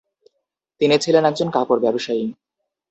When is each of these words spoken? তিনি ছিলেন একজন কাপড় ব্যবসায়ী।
তিনি 0.81 0.95
ছিলেন 0.97 1.23
একজন 1.25 1.47
কাপড় 1.49 1.81
ব্যবসায়ী। 1.81 2.25